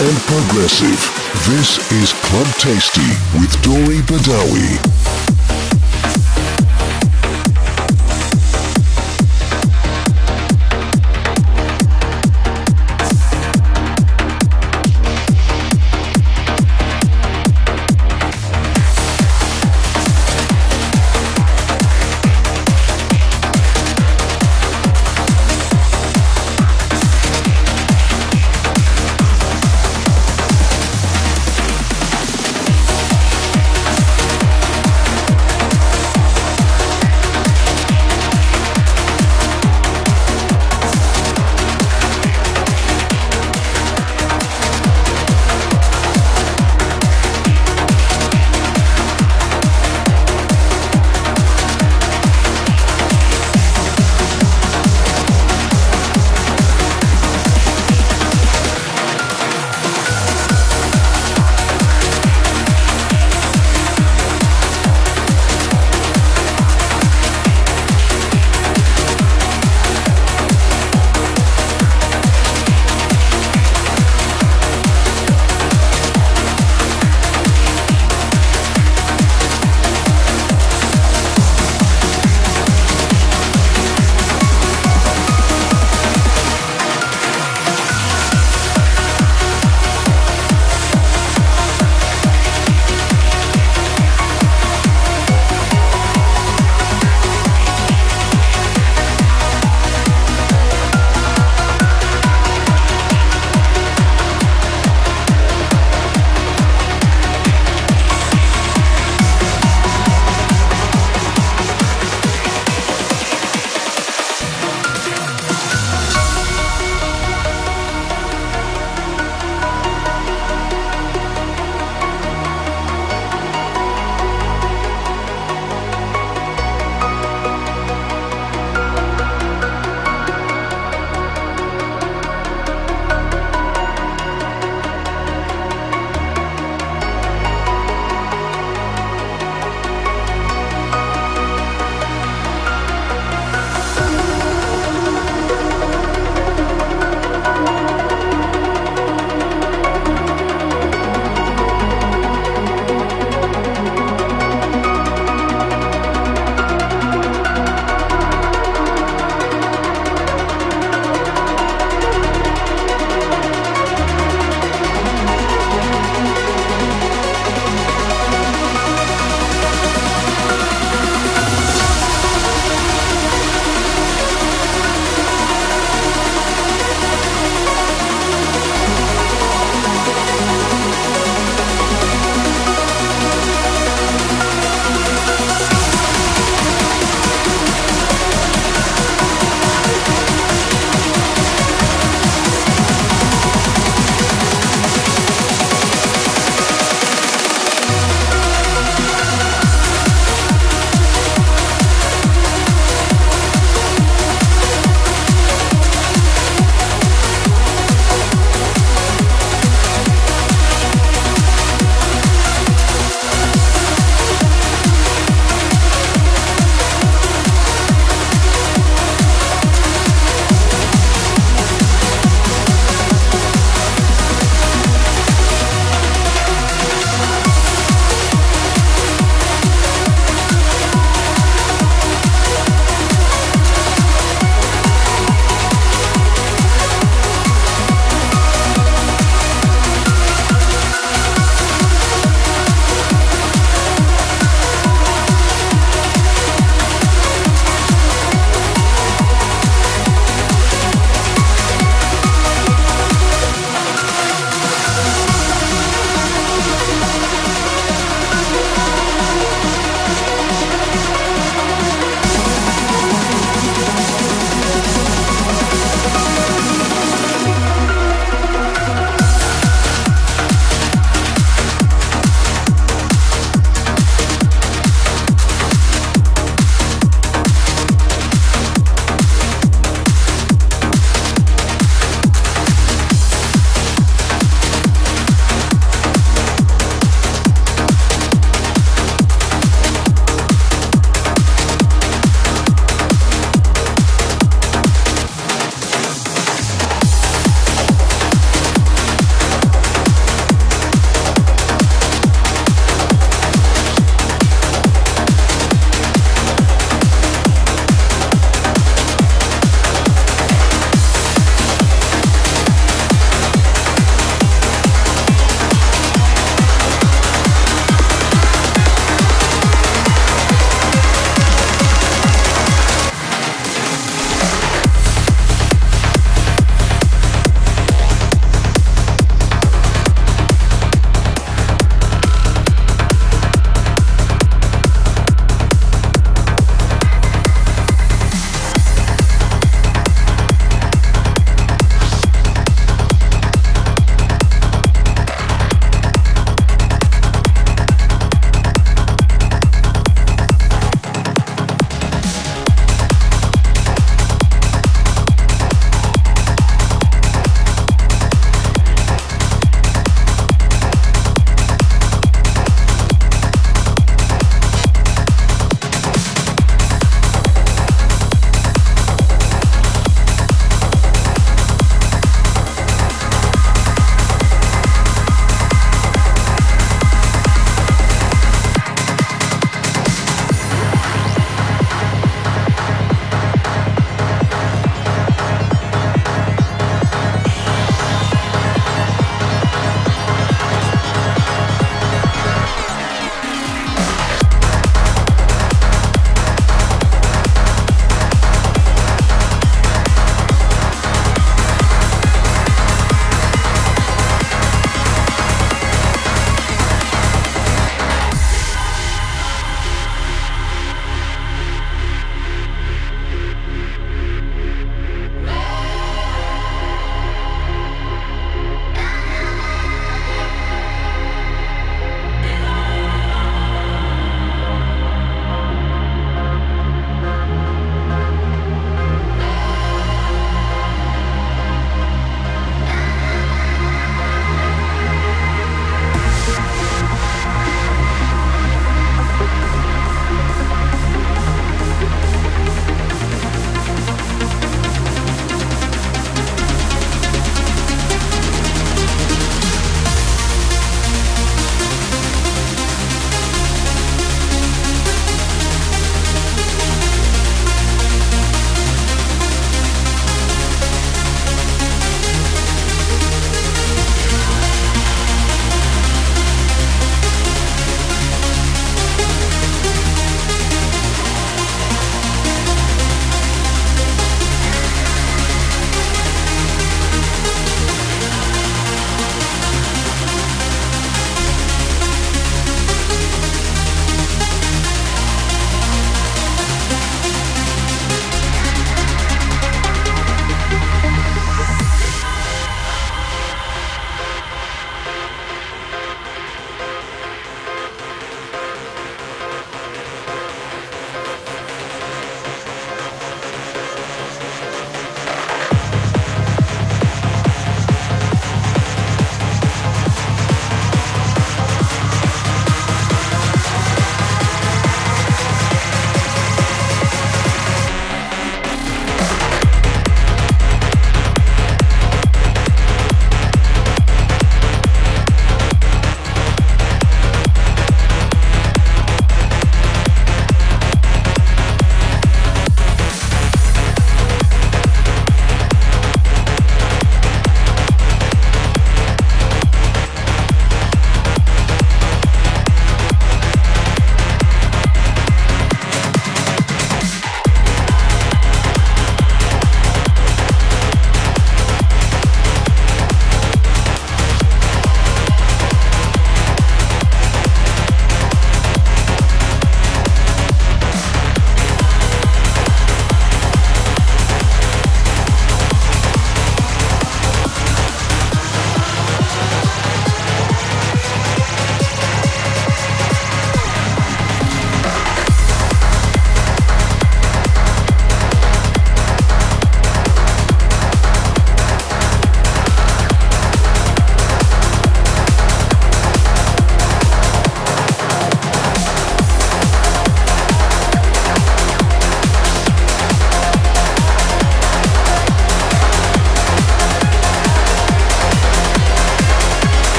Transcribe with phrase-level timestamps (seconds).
[0.00, 0.96] And progressive.
[1.44, 3.04] This is Club Tasty
[3.38, 5.29] with Dori Badawi.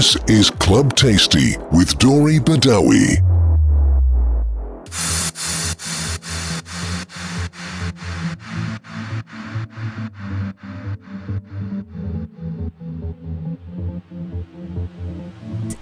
[0.00, 3.20] This is Club Tasty with Dori Badawi.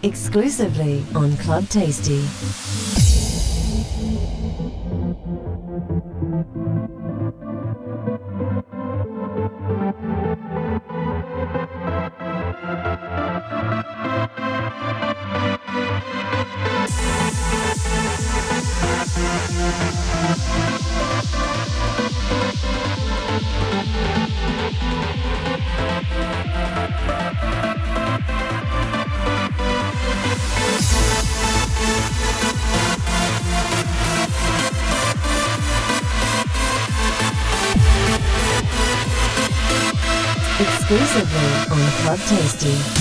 [0.02, 2.24] Exclusively on Club Tasty.
[42.08, 42.97] Club Tasty.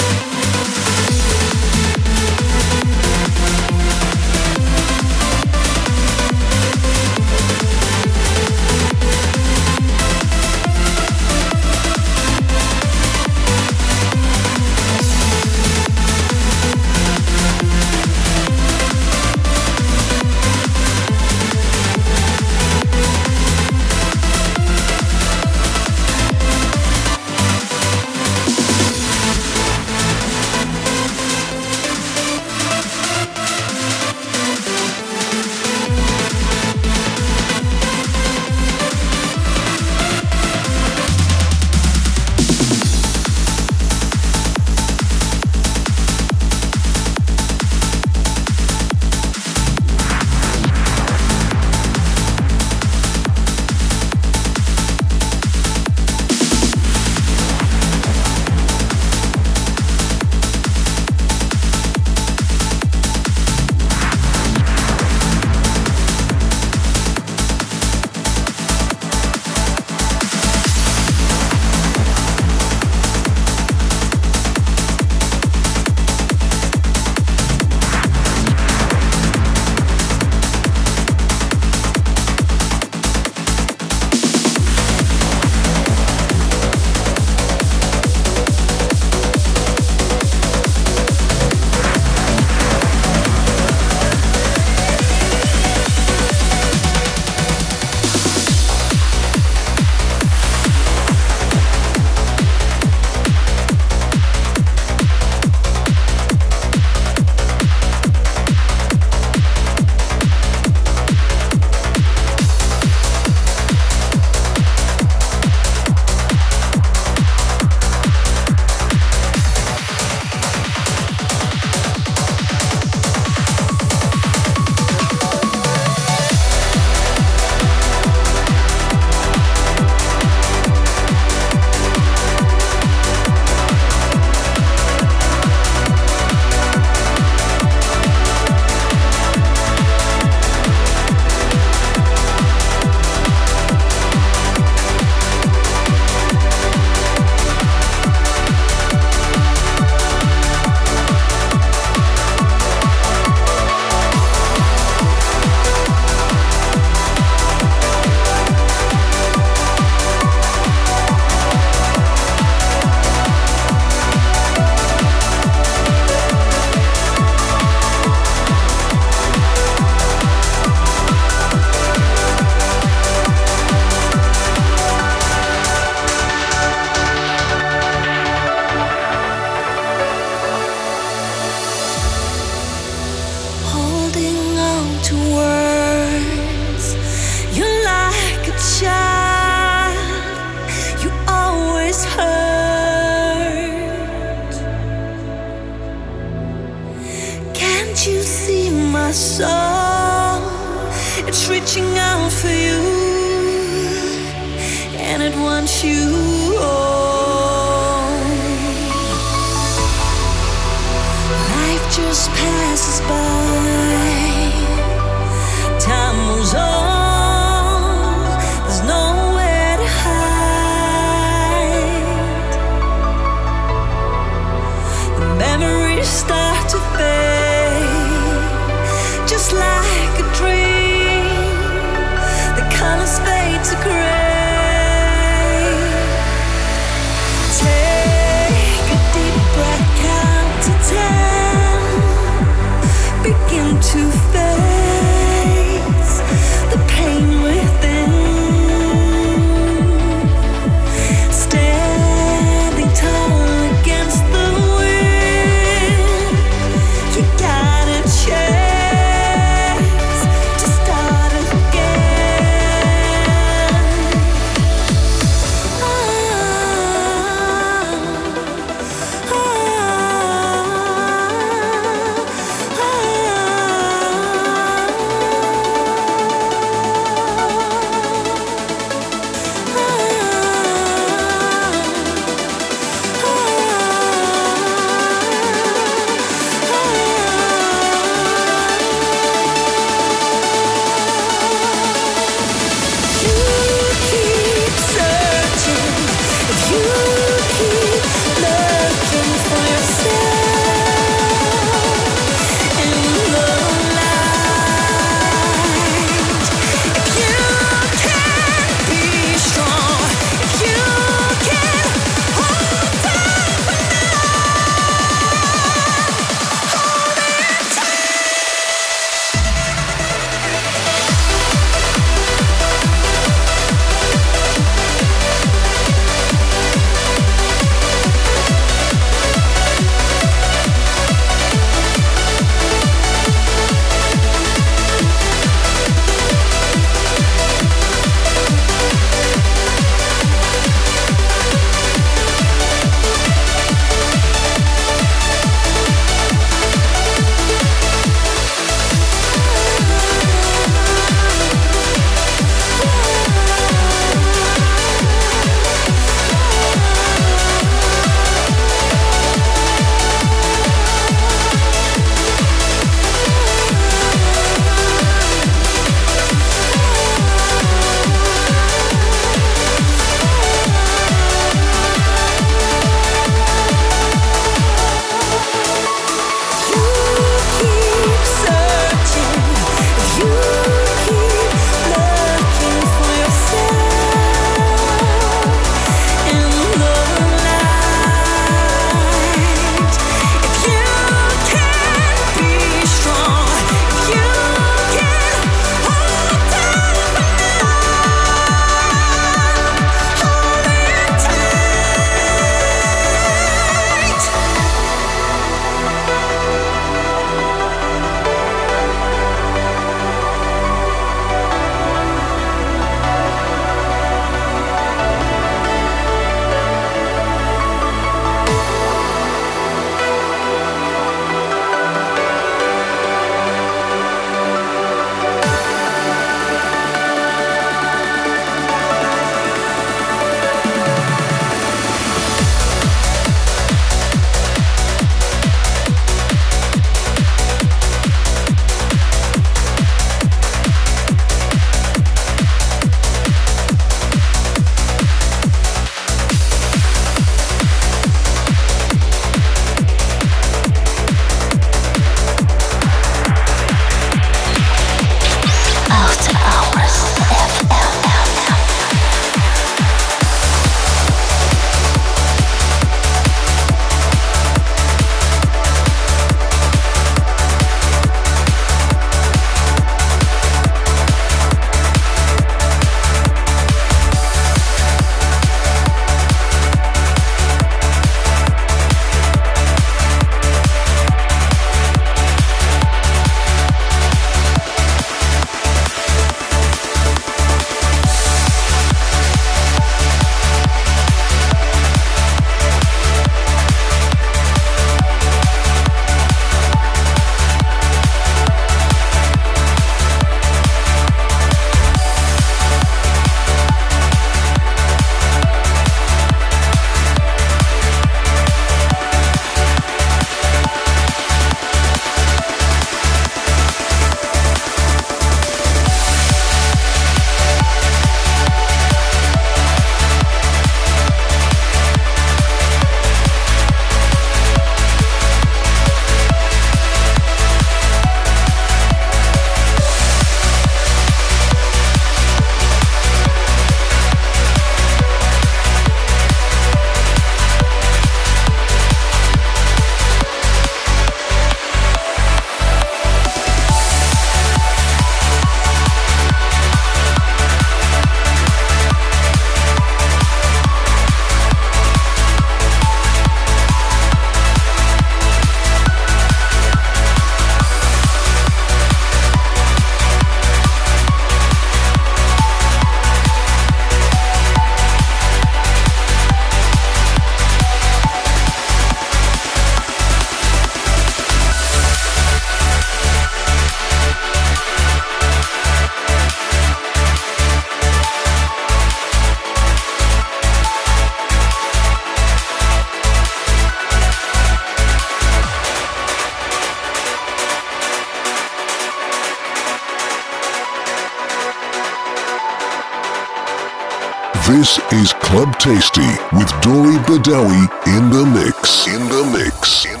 [594.61, 597.63] This is Club Tasty with Dori Badawi
[597.97, 598.85] in the mix.
[598.85, 599.85] In the mix.
[599.87, 600.00] In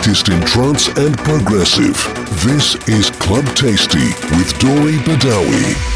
[0.00, 1.94] latest in trance and progressive.
[2.42, 3.98] This is Club Tasty
[4.34, 5.89] with Dori Badawi.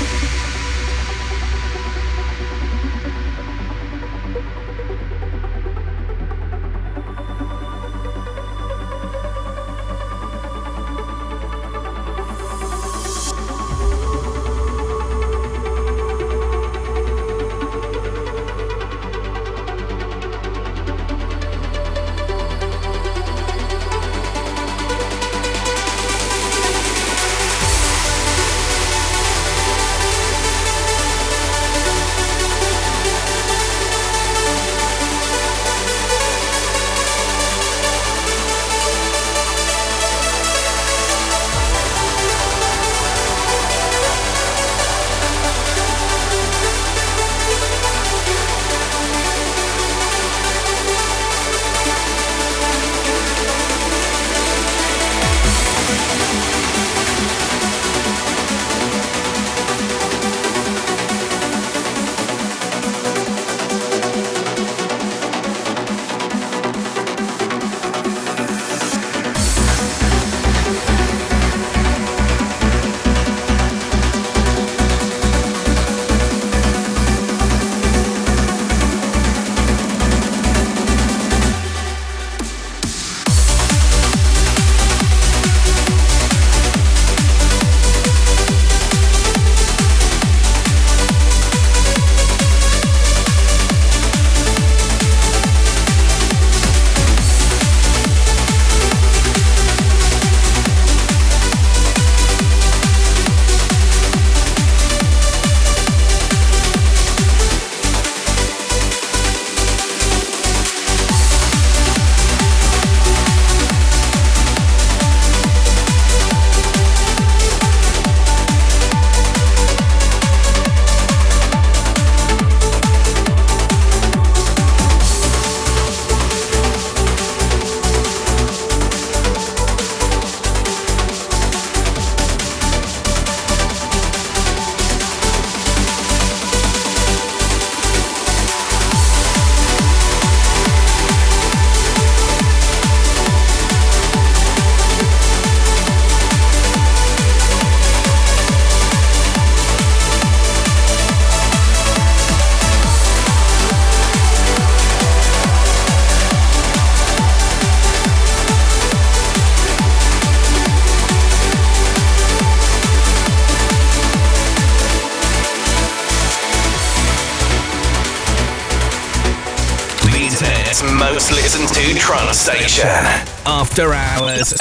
[174.16, 174.54] Hours.